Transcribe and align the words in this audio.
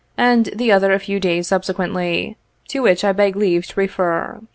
and 0.17 0.47
the 0.55 0.71
other 0.71 0.91
a 0.93 0.97
few 0.97 1.19
days 1.19 1.45
subsequently; 1.47 2.35
to 2.67 2.79
which 2.79 3.03
I 3.03 3.11
beg 3.11 3.35
leave 3.35 3.67
to 3.67 3.79
refer. 3.79 4.41